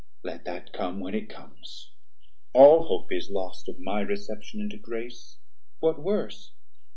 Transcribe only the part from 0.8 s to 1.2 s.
when